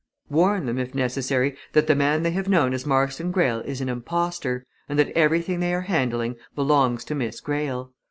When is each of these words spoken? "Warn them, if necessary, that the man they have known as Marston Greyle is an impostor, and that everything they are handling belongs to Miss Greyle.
"Warn 0.31 0.65
them, 0.65 0.79
if 0.79 0.95
necessary, 0.95 1.55
that 1.73 1.85
the 1.85 1.93
man 1.93 2.23
they 2.23 2.31
have 2.31 2.49
known 2.49 2.73
as 2.73 2.87
Marston 2.87 3.29
Greyle 3.29 3.59
is 3.59 3.81
an 3.81 3.87
impostor, 3.87 4.65
and 4.89 4.97
that 4.97 5.09
everything 5.15 5.59
they 5.59 5.75
are 5.75 5.81
handling 5.81 6.37
belongs 6.55 7.05
to 7.05 7.13
Miss 7.13 7.39
Greyle. 7.39 7.93